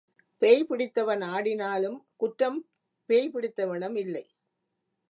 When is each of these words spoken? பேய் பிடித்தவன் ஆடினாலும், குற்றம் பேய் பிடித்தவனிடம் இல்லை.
பேய் 0.41 0.63
பிடித்தவன் 0.63 1.21
ஆடினாலும், 1.21 1.99
குற்றம் 2.15 2.59
பேய் 3.09 3.31
பிடித்தவனிடம் 3.33 3.97
இல்லை. 3.97 4.25